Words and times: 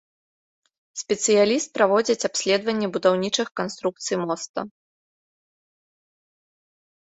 Спецыяліст 1.01 1.67
праводзяць 1.79 2.27
абследаванне 2.31 2.87
будаўнічых 2.97 3.47
канструкцый 3.61 4.23
моста. 4.25 4.67